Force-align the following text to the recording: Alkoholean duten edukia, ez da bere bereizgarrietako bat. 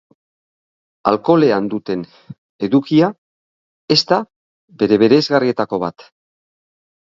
Alkoholean 1.11 1.67
duten 1.73 2.05
edukia, 2.69 3.11
ez 3.97 4.01
da 4.15 4.21
bere 4.83 5.01
bereizgarrietako 5.07 5.83
bat. 5.87 6.11